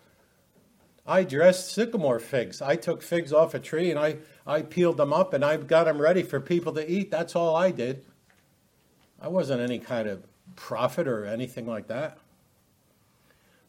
[1.08, 2.62] I dressed sycamore figs.
[2.62, 5.86] I took figs off a tree and I, I peeled them up and I got
[5.86, 7.10] them ready for people to eat.
[7.10, 8.06] That's all I did.
[9.20, 10.24] I wasn't any kind of
[10.56, 12.20] prophet or anything like that.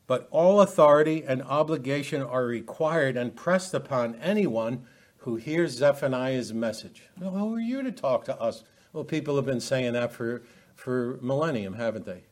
[0.07, 4.85] But all authority and obligation are required and pressed upon anyone
[5.21, 7.03] who hears Zephaniah's message.
[7.19, 8.65] Well, who are you to talk to us?
[8.93, 10.43] Well, people have been saying that for,
[10.75, 12.25] for millennium, haven't they?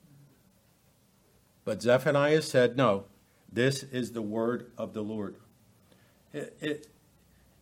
[1.65, 3.05] But Zephaniah said, No,
[3.53, 5.37] this is the word of the Lord.
[6.33, 6.87] It, it,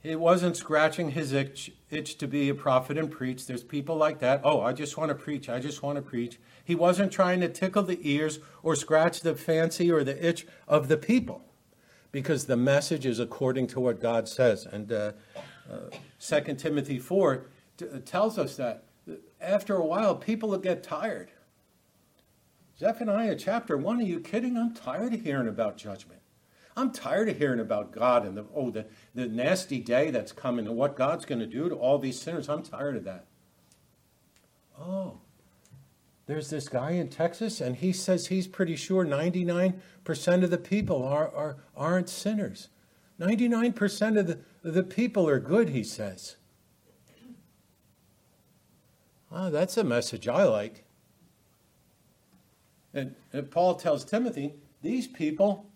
[0.04, 3.46] it wasn't scratching his itch, itch to be a prophet and preach.
[3.46, 4.42] There's people like that.
[4.44, 5.48] Oh, I just want to preach.
[5.48, 6.38] I just want to preach.
[6.64, 10.86] He wasn't trying to tickle the ears or scratch the fancy or the itch of
[10.86, 11.45] the people
[12.16, 14.64] because the message is according to what God says.
[14.64, 15.12] And uh,
[15.70, 17.44] uh, 2 Timothy 4
[17.76, 18.84] t- uh, tells us that
[19.38, 21.30] after a while, people will get tired.
[22.78, 24.56] Zephaniah chapter 1, are you kidding?
[24.56, 26.22] I'm tired of hearing about judgment.
[26.74, 30.66] I'm tired of hearing about God and the, oh, the, the nasty day that's coming
[30.66, 32.48] and what God's going to do to all these sinners.
[32.48, 33.26] I'm tired of that.
[34.80, 35.18] Oh,
[36.26, 39.74] there's this guy in Texas, and he says he's pretty sure 99%
[40.42, 42.68] of the people are, are, aren't sinners.
[43.20, 46.36] 99% of the, the people are good, he says.
[49.30, 50.84] Oh, that's a message I like.
[52.92, 55.66] And, and Paul tells Timothy, these people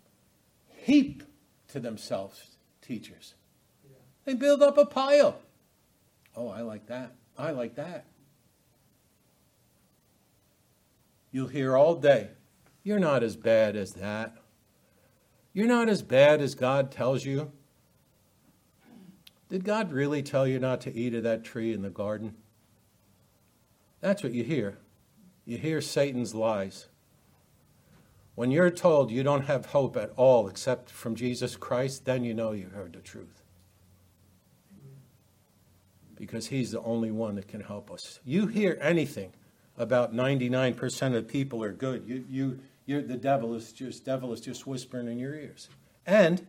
[0.67, 1.23] heap
[1.69, 3.35] to themselves teachers.
[4.25, 5.39] They build up a pile.
[6.35, 7.15] Oh, I like that.
[7.37, 8.05] I like that.
[11.31, 12.29] You'll hear all day,
[12.83, 14.35] you're not as bad as that.
[15.53, 17.51] You're not as bad as God tells you.
[19.49, 22.35] Did God really tell you not to eat of that tree in the garden?
[23.99, 24.77] That's what you hear.
[25.45, 26.87] You hear Satan's lies.
[28.35, 32.33] When you're told you don't have hope at all except from Jesus Christ, then you
[32.33, 33.43] know you heard the truth.
[36.15, 38.19] Because he's the only one that can help us.
[38.23, 39.33] You hear anything
[39.77, 44.41] about 99% of people are good, you, you, you're, the devil is just devil is
[44.41, 45.69] just whispering in your ears.
[46.05, 46.45] And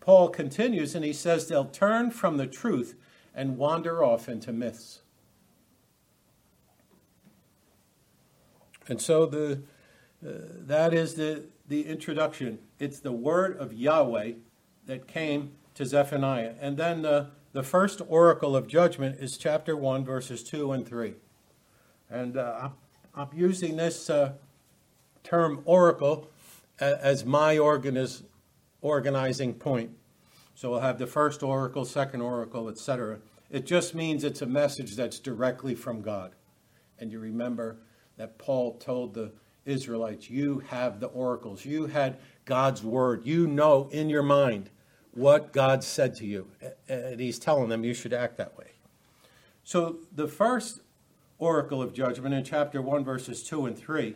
[0.00, 2.96] Paul continues and he says they'll turn from the truth
[3.34, 5.00] and wander off into myths.
[8.88, 9.62] And so the
[10.26, 10.32] uh,
[10.66, 12.58] that is the, the introduction.
[12.78, 14.32] It's the word of Yahweh
[14.86, 16.54] that came to Zephaniah.
[16.60, 21.14] And then the, the first oracle of judgment is chapter 1, verses 2 and 3.
[22.10, 22.72] And uh, I'm,
[23.14, 24.32] I'm, using this uh,
[25.22, 26.28] term oracle
[26.80, 28.22] as my organiz,
[28.82, 29.90] organizing point.
[30.54, 33.18] So we'll have the first oracle, second oracle, etc.
[33.50, 36.34] It just means it's a message that's directly from God.
[36.98, 37.78] And you remember
[38.16, 39.32] that Paul told the
[39.64, 41.64] Israelites, you have the oracles.
[41.64, 43.24] You had God's word.
[43.24, 44.70] You know in your mind
[45.12, 46.48] what God said to you.
[46.88, 48.72] And he's telling them you should act that way.
[49.64, 50.80] So the first
[51.40, 54.14] oracle of judgment in chapter 1, verses 2 and 3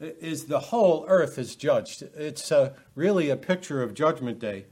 [0.00, 2.02] is the whole earth is judged.
[2.16, 4.66] It's uh, really a picture of Judgment Day.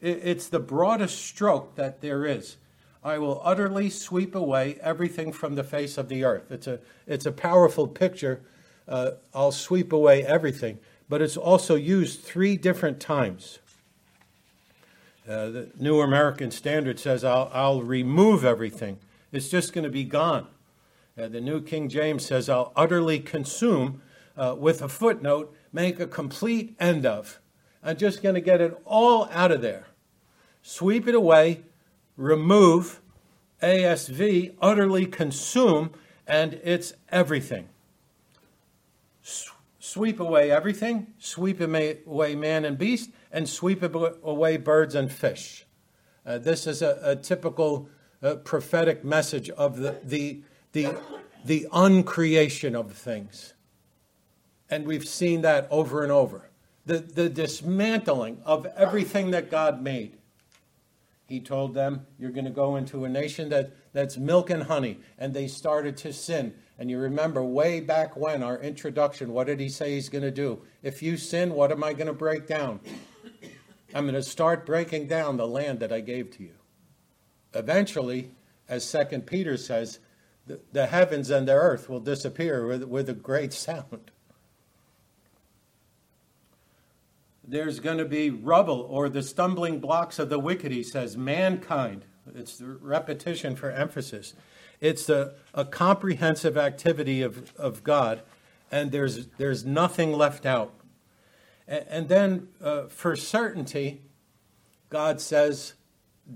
[0.00, 2.56] It's the broadest stroke that there is.
[3.02, 6.50] I will utterly sweep away everything from the face of the earth.
[6.50, 8.42] It's a, it's a powerful picture
[8.86, 10.78] uh, I'll sweep away everything.
[11.08, 13.58] But it's also used three different times.
[15.28, 18.98] Uh, the New American Standard says, I'll, I'll remove everything.
[19.32, 20.46] It's just going to be gone.
[21.16, 24.02] Uh, the New King James says, I'll utterly consume,
[24.36, 27.40] uh, with a footnote, make a complete end of.
[27.82, 29.86] I'm just going to get it all out of there.
[30.62, 31.62] Sweep it away,
[32.16, 33.00] remove,
[33.62, 35.90] ASV, utterly consume,
[36.26, 37.68] and it's everything
[39.94, 45.66] sweep away everything, sweep away man and beast, and sweep away birds and fish.
[46.26, 47.88] Uh, this is a, a typical
[48.20, 50.42] uh, prophetic message of the, the,
[50.74, 50.94] the,
[51.44, 53.54] the uncreation of things.
[54.68, 56.50] And we've seen that over and over.
[56.84, 60.18] The, the dismantling of everything that God made.
[61.26, 64.98] He told them, You're going to go into a nation that, that's milk and honey.
[65.16, 66.52] And they started to sin.
[66.78, 70.30] And you remember way back when, our introduction, what did he say he's going to
[70.30, 70.60] do?
[70.82, 72.80] If you sin, what am I going to break down?
[73.94, 76.54] I'm going to start breaking down the land that I gave to you.
[77.54, 78.32] Eventually,
[78.68, 80.00] as Second Peter says,
[80.46, 84.10] the, the heavens and the earth will disappear with, with a great sound.
[87.46, 92.06] There's going to be rubble or the stumbling blocks of the wicked, he says, mankind.
[92.34, 94.32] It's the repetition for emphasis.
[94.80, 98.22] It's a, a comprehensive activity of, of God,
[98.72, 100.72] and there's, there's nothing left out.
[101.68, 104.02] And, and then, uh, for certainty,
[104.88, 105.74] God says,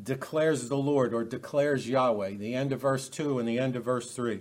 [0.02, 3.84] declares the Lord or declares Yahweh, the end of verse 2 and the end of
[3.84, 4.40] verse 3.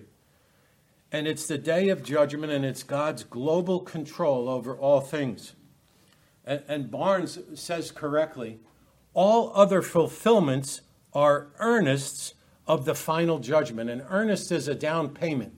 [1.11, 5.53] And it's the day of judgment, and it's God's global control over all things.
[6.43, 8.59] And, and Barnes says correctly
[9.13, 10.81] all other fulfillments
[11.13, 12.33] are earnests
[12.67, 13.89] of the final judgment.
[13.89, 15.53] And earnest is a down payment.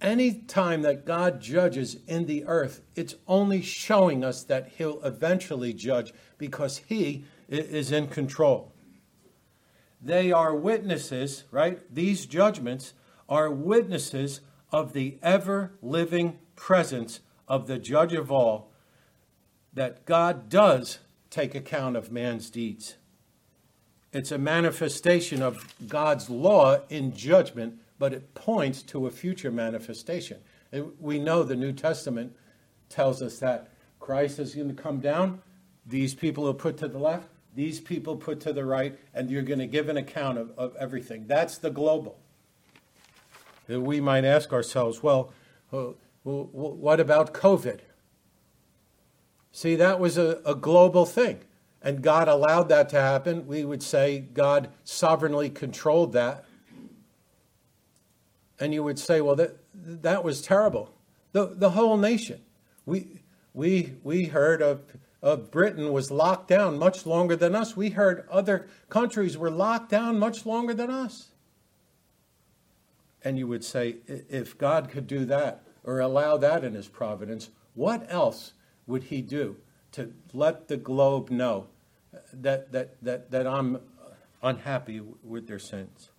[0.00, 5.72] Any time that God judges in the earth, it's only showing us that He'll eventually
[5.72, 8.72] judge because He is in control.
[10.00, 11.80] They are witnesses, right?
[11.92, 12.92] These judgments
[13.28, 14.40] are witnesses
[14.70, 18.70] of the ever living presence of the judge of all,
[19.72, 20.98] that God does
[21.30, 22.96] take account of man's deeds.
[24.12, 30.38] It's a manifestation of God's law in judgment, but it points to a future manifestation.
[31.00, 32.36] We know the New Testament
[32.88, 35.40] tells us that Christ is going to come down,
[35.86, 39.42] these people are put to the left, these people put to the right, and you're
[39.42, 41.26] going to give an account of, of everything.
[41.26, 42.18] That's the global.
[43.68, 45.32] we might ask ourselves, well,
[45.72, 45.92] uh,
[46.24, 47.80] what about COVID?
[49.52, 51.40] See, that was a, a global thing,
[51.80, 53.46] and God allowed that to happen.
[53.46, 56.44] We would say God sovereignly controlled that.
[58.58, 60.92] And you would say, well, that, that was terrible.
[61.32, 62.40] The, the whole nation.
[62.86, 63.20] We,
[63.52, 64.82] we, we heard of,
[65.24, 67.74] of Britain was locked down much longer than us.
[67.74, 71.28] We heard other countries were locked down much longer than us.
[73.22, 77.48] And you would say, if God could do that or allow that in his providence,
[77.72, 78.52] what else
[78.86, 79.56] would he do
[79.92, 81.68] to let the globe know
[82.34, 83.78] that, that, that, that I'm
[84.42, 86.10] unhappy with their sins?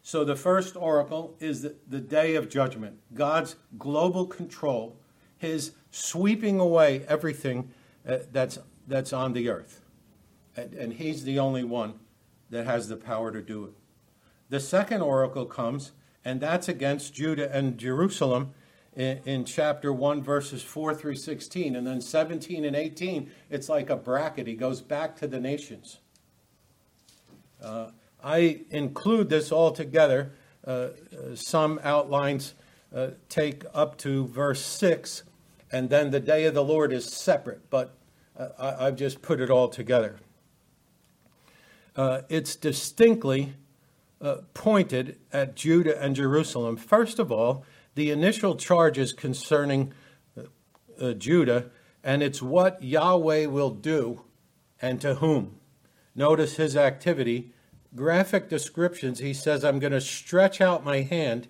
[0.00, 4.96] So the first oracle is the, the day of judgment, God's global control,
[5.36, 7.70] his sweeping away everything
[8.06, 9.80] uh, that's, that's on the earth.
[10.56, 12.00] And, and he's the only one
[12.50, 13.72] that has the power to do it.
[14.48, 15.92] The second oracle comes,
[16.24, 18.54] and that's against Judah and Jerusalem
[18.96, 21.76] in, in, chapter 1, verses 4 through 16.
[21.76, 24.48] And then 17 and 18, it's like a bracket.
[24.48, 25.98] He goes back to the nations.
[27.62, 27.90] Uh,
[28.22, 30.32] I include this all together.
[30.66, 30.90] Uh, uh,
[31.34, 32.54] some outlines
[32.92, 35.22] uh, take up to verse 6,
[35.72, 37.96] and then the day of the Lord is separate, but
[38.38, 40.16] uh, I, have just put it all together.
[41.96, 43.54] Uh, it's distinctly
[44.20, 46.76] uh, pointed at Judah and Jerusalem.
[46.76, 49.92] First of all, the initial charges concerning
[50.36, 50.42] uh,
[51.00, 51.70] uh, Judah,
[52.02, 54.22] and it's what Yahweh will do
[54.80, 55.58] and to whom.
[56.14, 57.52] Notice his activity.
[57.94, 59.20] Graphic descriptions.
[59.20, 61.48] He says, I'm going to stretch out my hand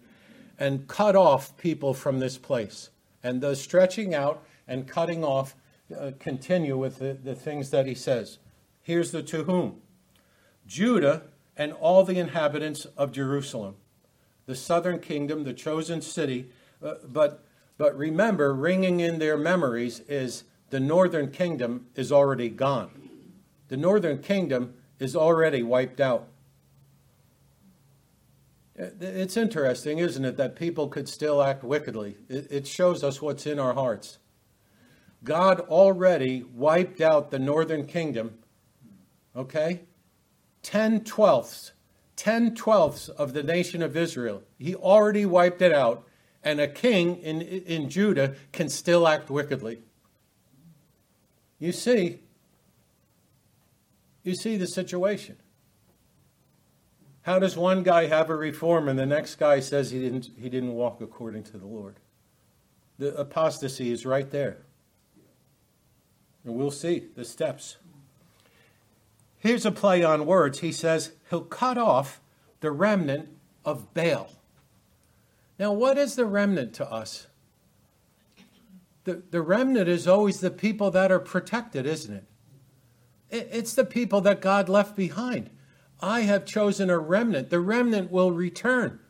[0.58, 2.90] and cut off people from this place.
[3.24, 5.56] And the stretching out and cutting off
[5.98, 8.38] uh, continue with the, the things that he says.
[8.82, 9.80] Here's the to whom
[10.66, 11.22] Judah
[11.56, 13.76] and all the inhabitants of Jerusalem,
[14.46, 16.50] the southern kingdom, the chosen city.
[16.82, 17.44] Uh, but,
[17.78, 23.10] but remember, ringing in their memories is the northern kingdom is already gone.
[23.68, 26.28] The northern kingdom is already wiped out.
[28.78, 32.16] Uh, it's interesting, isn't it, that people could still act wickedly?
[32.28, 34.18] It shows us what's in our hearts.
[35.22, 38.38] God already wiped out the northern kingdom,
[39.34, 39.82] okay?
[40.62, 41.72] 10 twelfths,
[42.16, 44.42] 10 twelfths of the nation of Israel.
[44.58, 46.06] He already wiped it out,
[46.42, 49.82] and a king in, in Judah can still act wickedly.
[51.58, 52.20] You see,
[54.24, 55.36] you see the situation.
[57.24, 60.50] How does one guy have a reform and the next guy says he didn't, he
[60.50, 61.96] didn't walk according to the Lord?
[62.98, 64.58] The apostasy is right there.
[66.44, 67.78] And we'll see the steps.
[69.38, 70.60] Here's a play on words.
[70.60, 72.20] He says, He'll cut off
[72.60, 73.30] the remnant
[73.64, 74.30] of Baal.
[75.58, 77.26] Now, what is the remnant to us?
[79.04, 82.24] The, the remnant is always the people that are protected, isn't it?
[83.30, 83.48] it?
[83.50, 85.48] It's the people that God left behind.
[86.04, 87.48] I have chosen a remnant.
[87.48, 89.00] The remnant will return.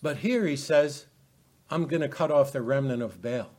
[0.00, 1.06] But here he says,
[1.68, 3.50] I'm going to cut off the remnant of Baal.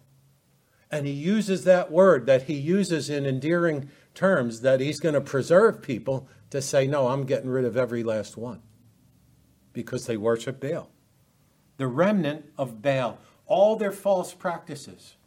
[0.89, 5.21] And he uses that word that he uses in endearing terms that he's going to
[5.21, 8.61] preserve people to say, no, I'm getting rid of every last one
[9.73, 10.89] because they worship Baal.
[11.75, 15.17] The remnant of Baal, all their false practices.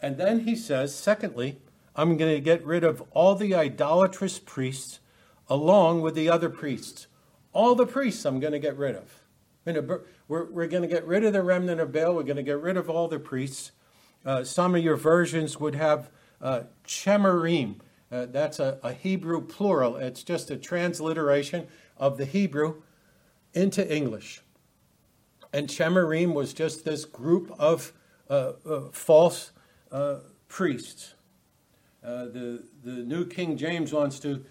[0.00, 1.60] And then he says, secondly,
[1.98, 5.00] I'm going to get rid of all the idolatrous priests
[5.48, 7.08] along with the other priests.
[7.52, 9.24] All the priests I'm going to get rid of.
[10.28, 12.14] We're, going to get rid of the remnant of Baal.
[12.14, 13.72] We're going to get rid of all the priests.
[14.24, 16.08] Uh, some of your versions would have
[16.40, 17.80] uh, Chemarim.
[18.12, 19.96] Uh, that's a, a, Hebrew plural.
[19.96, 22.82] It's just a transliteration of the Hebrew
[23.54, 24.42] into English.
[25.52, 27.92] And Chemarim was just this group of
[28.30, 29.50] uh, uh false
[29.90, 31.14] uh, priests.
[32.08, 34.44] Uh, the, the New King James wants to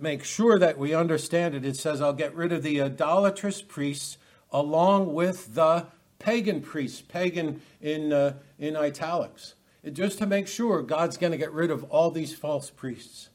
[0.00, 1.64] make sure that we understand it.
[1.64, 4.18] It says, I'll get rid of the idolatrous priests
[4.50, 5.86] along with the
[6.18, 9.54] pagan priests, pagan in, in italics
[9.92, 13.30] just to make sure God's going to get rid of all these false priests.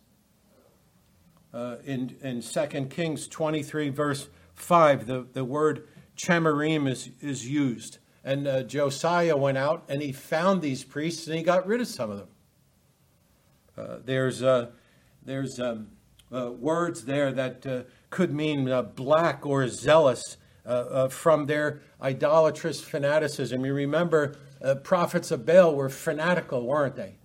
[1.53, 7.99] Uh, in, in 2 Kings 23, verse 5, the, the word chemarim is, is used.
[8.23, 11.87] And uh, Josiah went out and he found these priests and he got rid of
[11.87, 12.27] some of them.
[13.75, 14.69] Uh, there's uh,
[15.23, 15.87] there's um,
[16.31, 20.37] uh, words there that uh, could mean black or zealous
[21.09, 23.65] from their idolatrous fanaticism.
[23.65, 24.35] You remember
[24.83, 27.17] prophets of Baal were fanatical, weren't they?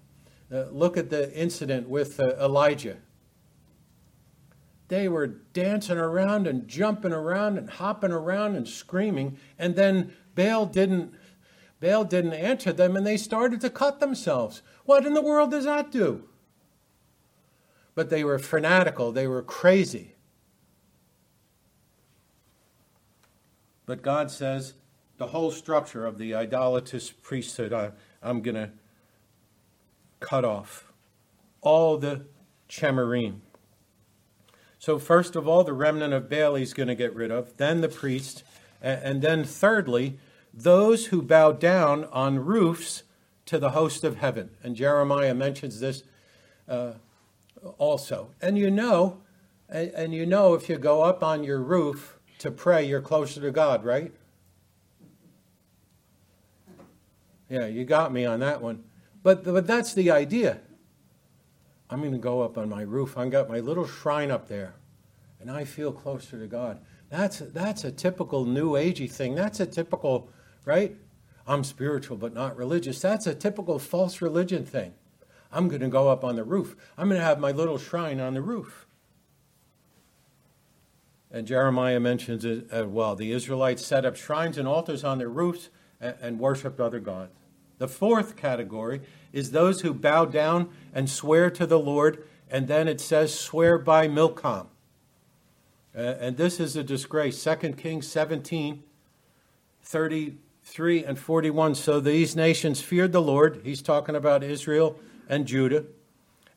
[0.50, 2.96] Look at the incident with Elijah.
[4.88, 9.38] they were dancing around and jumping around and hopping around and screaming.
[9.58, 11.14] And then Baal didn't,
[11.80, 14.62] Baal didn't answer them and they started to cut themselves.
[14.84, 16.24] What in the world does that do?
[17.98, 20.14] But they were fanatical, they were crazy.
[23.86, 24.74] But God says
[25.16, 27.90] the whole structure of the idolatrous priesthood, I,
[28.22, 28.70] I'm going to
[30.20, 30.92] cut off.
[31.60, 32.26] All the
[32.68, 33.40] Chemarim.
[34.78, 37.80] So, first of all, the remnant of Baal he's going to get rid of, then
[37.80, 38.44] the priest,
[38.80, 40.20] and then thirdly,
[40.54, 43.02] those who bow down on roofs
[43.46, 44.50] to the host of heaven.
[44.62, 46.04] And Jeremiah mentions this
[46.68, 46.92] uh,
[47.78, 48.30] also.
[48.40, 49.22] And you know,
[49.68, 53.50] and you know, if you go up on your roof to pray, you're closer to
[53.50, 54.12] God, right?
[57.48, 58.84] Yeah, you got me on that one.
[59.22, 60.60] But, but that's the idea.
[61.90, 63.16] I'm going to go up on my roof.
[63.16, 64.74] I've got my little shrine up there,
[65.40, 66.80] and I feel closer to God.
[67.08, 69.34] That's, that's a typical New Agey thing.
[69.34, 70.30] That's a typical,
[70.66, 70.96] right?
[71.46, 73.00] I'm spiritual but not religious.
[73.00, 74.92] That's a typical false religion thing.
[75.52, 76.76] I'm going to go up on the roof.
[76.96, 78.86] I'm going to have my little shrine on the roof.
[81.30, 83.14] And Jeremiah mentions it as well.
[83.14, 85.68] The Israelites set up shrines and altars on their roofs
[86.00, 87.32] and, and worshiped other gods.
[87.78, 92.88] The fourth category is those who bow down and swear to the Lord, and then
[92.88, 94.68] it says, swear by Milcom.
[95.94, 97.42] Uh, and this is a disgrace.
[97.42, 98.82] 2 Kings 17,
[99.82, 101.74] 33 and 41.
[101.74, 103.60] So these nations feared the Lord.
[103.64, 105.84] He's talking about Israel and Judah.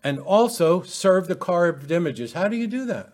[0.03, 2.34] And also serve the carved images.
[2.34, 3.13] How do you do that?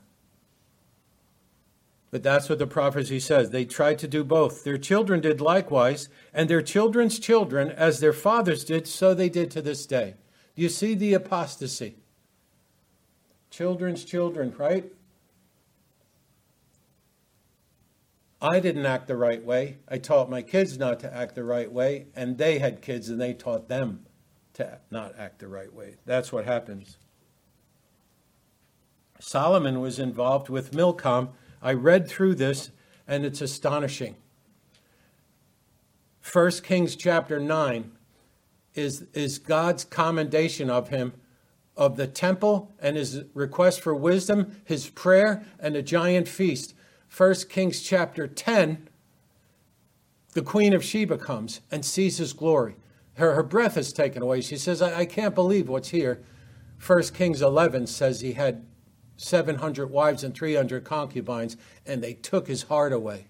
[2.09, 3.49] But that's what the prophecy says.
[3.49, 4.63] They tried to do both.
[4.63, 9.51] Their children did likewise, and their children's children, as their fathers did, so they did
[9.51, 10.15] to this day.
[10.55, 11.97] Do you see the apostasy?
[13.49, 14.85] Children's children, right?
[18.41, 19.79] I didn't act the right way.
[19.89, 23.19] I taught my kids not to act the right way, and they had kids and
[23.19, 24.06] they taught them
[24.57, 25.95] to not act the right way.
[26.05, 26.97] That's what happens.
[29.19, 31.29] Solomon was involved with Milcom
[31.61, 32.71] I read through this
[33.07, 34.15] and it's astonishing.
[36.31, 37.91] 1 Kings chapter 9
[38.75, 41.13] is, is God's commendation of him,
[41.75, 46.73] of the temple and his request for wisdom, his prayer, and a giant feast.
[47.15, 48.89] 1 Kings chapter 10,
[50.33, 52.75] the queen of Sheba comes and sees his glory.
[53.17, 54.41] Her, her breath is taken away.
[54.41, 56.23] She says, I, I can't believe what's here.
[56.85, 58.65] 1 Kings 11 says he had
[59.17, 63.27] 700 wives and 300 concubines, and they took his heart away.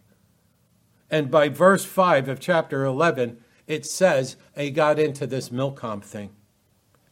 [1.09, 6.31] And by verse 5 of chapter 11, it says he got into this Milcom thing.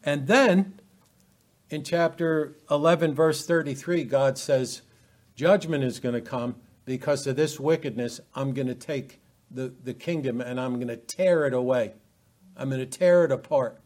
[0.04, 0.80] And then
[1.70, 4.82] in chapter 11, verse 33, God says,
[5.36, 8.20] Judgment is going to come because of this wickedness.
[8.36, 11.94] I'm going to take the, the kingdom and I'm going to tear it away.
[12.58, 13.82] I'm going to tear it apart.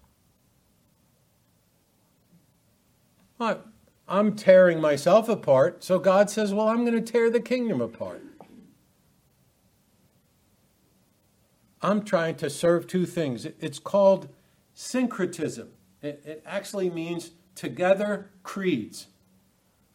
[4.08, 5.84] I'm tearing myself apart.
[5.84, 8.24] So God says, Well, I'm going to tear the kingdom apart.
[11.82, 13.46] I'm trying to serve two things.
[13.46, 14.28] It's called
[14.74, 15.70] syncretism.
[16.02, 19.08] It, actually means together creeds.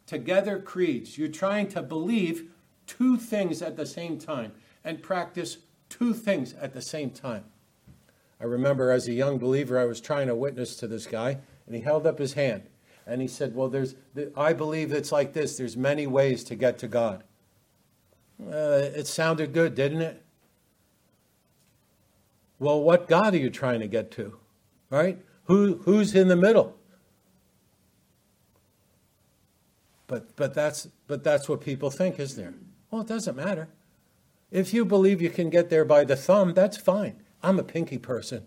[0.07, 1.17] Together creeds.
[1.17, 2.49] You're trying to believe
[2.87, 4.53] two things at the same time
[4.83, 5.57] and practice
[5.89, 7.43] two things at the same time.
[8.39, 11.75] I remember as a young believer, I was trying to witness to this guy, and
[11.75, 12.63] he held up his hand.
[13.07, 13.95] And he said, Well, there's,
[14.35, 17.23] I believe it's like this there's many ways to get to God.
[18.41, 20.21] Uh, it sounded good, didn't it?
[22.59, 24.37] Well, what God are you trying to get to?
[24.89, 25.19] Right?
[25.45, 26.75] Who, who's in the middle?
[30.07, 32.53] But, but, that's, but that's what people think, isn't there?
[32.91, 33.69] Well, it doesn't matter.
[34.51, 37.21] If you believe you can get there by the thumb, that's fine.
[37.45, 38.45] I'm a pinky person.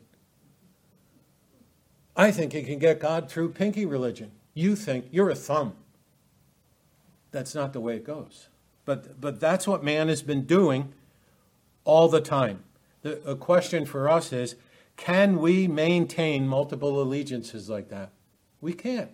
[2.16, 5.74] I think you can get God through pinky religion you think you're a thumb.
[7.30, 8.48] That's not the way it goes.
[8.84, 10.92] But, but that's what man has been doing
[11.84, 12.64] all the time.
[13.02, 14.56] The a question for us is
[14.96, 18.10] can we maintain multiple allegiances like that?
[18.60, 19.12] We can't.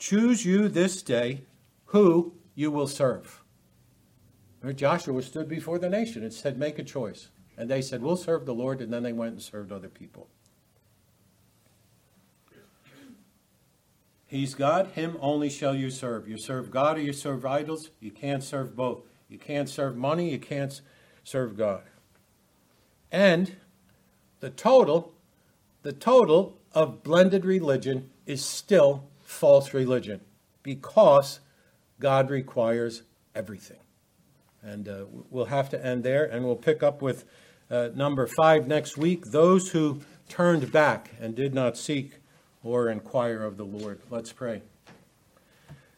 [0.00, 1.42] Choose you this day
[1.86, 3.44] who you will serve.
[4.74, 7.28] Joshua stood before the nation and said, Make a choice.
[7.60, 8.80] And they said, We'll serve the Lord.
[8.80, 10.28] And then they went and served other people.
[14.26, 16.26] He's God, him only shall you serve.
[16.26, 17.90] You serve God or you serve idols.
[18.00, 19.02] You can't serve both.
[19.28, 20.80] You can't serve money, you can't
[21.22, 21.82] serve God.
[23.12, 23.56] And
[24.40, 25.12] the total,
[25.82, 30.22] the total of blended religion is still false religion
[30.62, 31.40] because
[31.98, 33.02] God requires
[33.34, 33.80] everything.
[34.62, 37.26] And uh, we'll have to end there, and we'll pick up with
[37.70, 42.14] uh, number five next week those who turned back and did not seek
[42.62, 44.00] or inquire of the Lord.
[44.10, 44.62] Let's pray.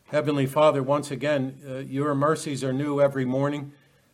[0.07, 3.73] Heavenly Father, once again, uh, your mercies are new every morning,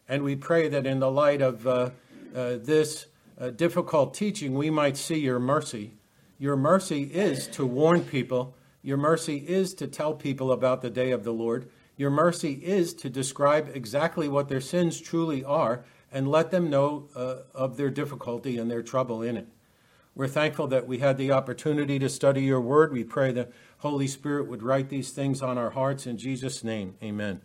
[0.08, 1.90] and we pray that in the light of uh,
[2.34, 3.06] uh, this
[3.38, 5.94] uh, difficult teaching, we might see your mercy.
[6.38, 11.10] Your mercy is to warn people, your mercy is to tell people about the day
[11.10, 11.68] of the Lord.
[11.96, 17.08] Your mercy is to describe exactly what their sins truly are and let them know
[17.14, 19.46] uh, of their difficulty and their trouble in it.
[20.14, 22.92] We're thankful that we had the opportunity to study your word.
[22.92, 23.48] We pray the
[23.78, 26.06] Holy Spirit would write these things on our hearts.
[26.06, 27.40] In Jesus' name, amen.